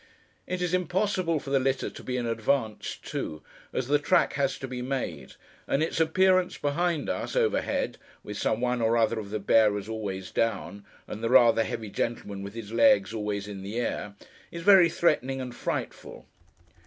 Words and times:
It 0.47 0.63
is 0.63 0.73
impossible 0.73 1.39
for 1.39 1.51
the 1.51 1.59
litter 1.59 1.87
to 1.91 2.03
be 2.03 2.17
in 2.17 2.25
advance, 2.25 2.95
too, 2.95 3.43
as 3.71 3.87
the 3.87 3.99
track 3.99 4.33
has 4.33 4.57
to 4.57 4.67
be 4.67 4.81
made; 4.81 5.33
and 5.67 5.83
its 5.83 5.99
appearance 5.99 6.57
behind 6.57 7.07
us, 7.07 7.35
overhead—with 7.35 8.35
some 8.35 8.61
one 8.61 8.81
or 8.81 8.97
other 8.97 9.19
of 9.19 9.29
the 9.29 9.37
bearers 9.37 9.87
always 9.87 10.31
down, 10.31 10.85
and 11.07 11.23
the 11.23 11.29
rather 11.29 11.63
heavy 11.63 11.91
gentleman 11.91 12.41
with 12.41 12.55
his 12.55 12.71
legs 12.71 13.13
always 13.13 13.47
in 13.47 13.61
the 13.61 13.79
air—is 13.79 14.63
very 14.63 14.89
threatening 14.89 15.39
and 15.39 15.53
frightful. 15.53 16.25